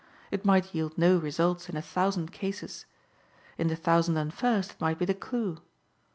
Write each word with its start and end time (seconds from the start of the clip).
It 0.31 0.43
might 0.43 0.73
yield 0.73 0.97
no 0.97 1.17
results 1.19 1.69
in 1.69 1.77
a 1.77 1.81
thousand 1.83 2.31
cases. 2.31 2.87
In 3.59 3.67
the 3.67 3.75
thousand 3.75 4.17
and 4.17 4.33
first 4.33 4.71
it 4.71 4.81
might 4.81 4.97
be 4.97 5.05
the 5.05 5.13
clue. 5.13 5.59